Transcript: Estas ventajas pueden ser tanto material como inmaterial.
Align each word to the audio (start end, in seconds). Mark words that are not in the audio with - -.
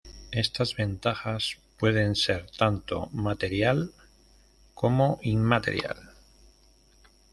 Estas 0.31 0.75
ventajas 0.77 1.57
pueden 1.77 2.15
ser 2.15 2.49
tanto 2.57 3.05
material 3.11 3.91
como 4.73 5.19
inmaterial. 5.21 6.15